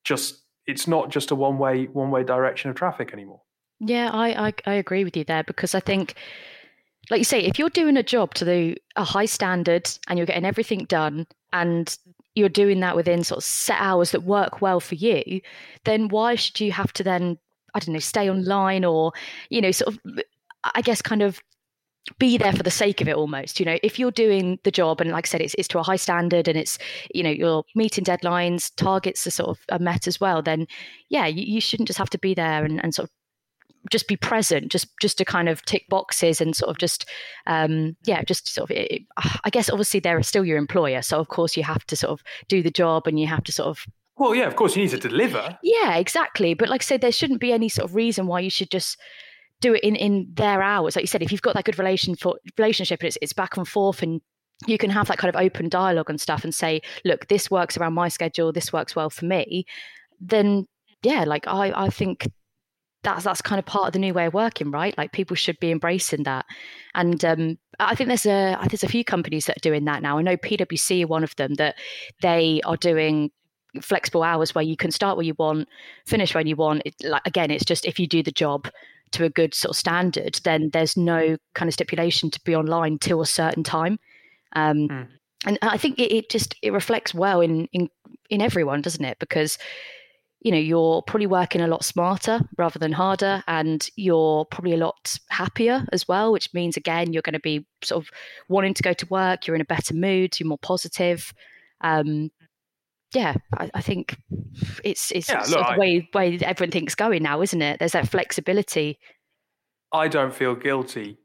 [0.02, 3.40] just it's not just a one way one way direction of traffic anymore.
[3.80, 6.14] Yeah, I, I, I agree with you there because I think,
[7.10, 10.26] like you say, if you're doing a job to the a high standard and you're
[10.26, 11.96] getting everything done and
[12.34, 15.40] you're doing that within sort of set hours that work well for you,
[15.84, 17.38] then why should you have to then
[17.74, 19.12] I don't know stay online or
[19.50, 20.20] you know sort of
[20.74, 21.40] I guess kind of
[22.18, 23.78] be there for the sake of it almost you know?
[23.82, 26.48] If you're doing the job and like i said it's, it's to a high standard
[26.48, 26.78] and it's
[27.14, 30.66] you know you're meeting deadlines targets are sort of are met as well then
[31.08, 33.12] yeah you, you shouldn't just have to be there and, and sort of
[33.90, 37.06] just be present just just to kind of tick boxes and sort of just
[37.46, 39.02] um yeah just sort of it,
[39.44, 42.22] i guess obviously they're still your employer so of course you have to sort of
[42.48, 43.84] do the job and you have to sort of
[44.16, 45.58] well yeah of course you need to deliver.
[45.62, 48.50] Yeah exactly but like i said there shouldn't be any sort of reason why you
[48.50, 48.98] should just
[49.60, 50.96] do it in in their hours.
[50.96, 53.56] Like you said if you've got that good relation for relationship and it's, it's back
[53.56, 54.20] and forth and
[54.66, 57.76] you can have that kind of open dialogue and stuff and say look this works
[57.76, 58.52] around my schedule.
[58.52, 59.66] This works well for me.
[60.20, 60.66] Then
[61.02, 62.26] yeah like i i think
[63.02, 64.96] that's that's kind of part of the new way of working right?
[64.98, 66.44] Like people should be embracing that.
[66.94, 70.18] And um, i think there's a there's a few companies that are doing that now.
[70.18, 71.76] I know pwc are one of them that
[72.20, 73.30] they are doing
[73.80, 75.68] flexible hours where you can start where you want
[76.06, 76.82] finish when you want.
[76.84, 78.68] It, like again it's just if you do the job
[79.12, 82.98] to a good sort of standard, then there's no kind of stipulation to be online
[82.98, 83.98] till a certain time.
[84.54, 85.08] Um, mm.
[85.44, 87.88] And I think it, it, just it reflects well in in
[88.30, 89.18] in everyone, doesn't it?
[89.18, 89.58] Because
[90.40, 94.76] you know you're probably working a lot smarter rather than harder and you're probably a
[94.76, 98.10] lot happier as well which means again you're going to be sort of
[98.48, 101.32] wanting to go to work you're in a better mood you're more positive
[101.80, 102.30] um,
[103.16, 104.16] yeah I, I, think
[104.84, 107.92] it's it's yeah, sort look, of the way way everything's going now isn't it there's
[107.92, 108.98] that flexibility
[109.92, 111.18] i don't feel guilty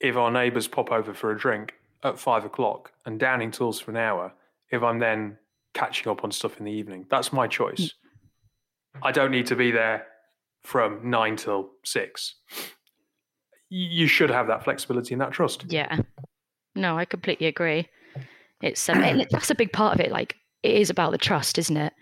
[0.00, 3.90] if our neighbours pop over for a drink at five o'clock and downing tools for
[3.90, 4.32] an hour
[4.70, 5.36] if i'm then
[5.74, 7.94] catching up on stuff in the evening that's my choice.
[9.02, 10.06] I don't need to be there
[10.62, 12.36] from nine till six.
[13.68, 15.64] You should have that flexibility and that trust.
[15.68, 15.98] Yeah.
[16.74, 17.88] No, I completely agree.
[18.62, 20.10] It's um, it, that's a big part of it.
[20.10, 21.92] Like it is about the trust, isn't it?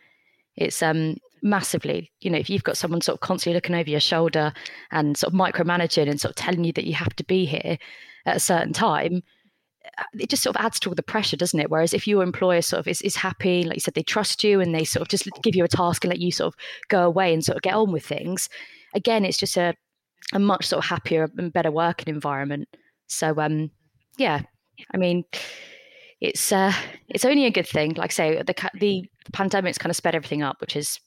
[0.56, 2.12] It's um massively.
[2.20, 4.52] You know, if you've got someone sort of constantly looking over your shoulder
[4.92, 7.76] and sort of micromanaging and sort of telling you that you have to be here
[8.24, 9.22] at a certain time,
[10.18, 11.70] it just sort of adds to all the pressure, doesn't it?
[11.70, 14.60] Whereas if your employer sort of is, is happy, like you said, they trust you
[14.60, 17.02] and they sort of just give you a task and let you sort of go
[17.04, 18.48] away and sort of get on with things.
[18.94, 19.74] Again, it's just a,
[20.32, 22.68] a much sort of happier and better working environment.
[23.08, 23.70] So, um,
[24.16, 24.42] yeah,
[24.94, 25.24] I mean,
[26.22, 26.72] it's uh,
[27.08, 27.94] it's only a good thing.
[27.94, 31.00] Like I say, the the pandemic's kind of sped everything up, which is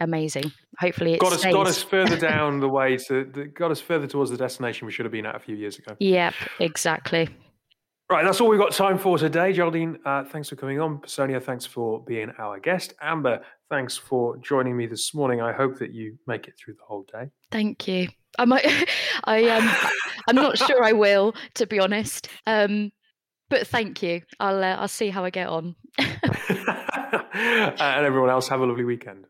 [0.00, 0.50] amazing.
[0.80, 4.30] Hopefully, it got us got us further down the way to got us further towards
[4.30, 5.94] the destination we should have been at a few years ago.
[6.00, 7.28] Yep, exactly.
[8.08, 9.52] Right, that's all we've got time for today.
[9.52, 11.00] Geraldine, uh, thanks for coming on.
[11.06, 12.94] Sonia, thanks for being our guest.
[13.02, 15.42] Amber, thanks for joining me this morning.
[15.42, 17.30] I hope that you make it through the whole day.
[17.50, 18.08] Thank you.
[18.38, 18.64] I might,
[19.24, 19.68] I um,
[20.28, 22.28] I'm not sure I will, to be honest.
[22.46, 22.92] Um,
[23.48, 24.22] but thank you.
[24.40, 25.76] I'll uh, I'll see how I get on.
[25.98, 29.26] and everyone else, have a lovely weekend.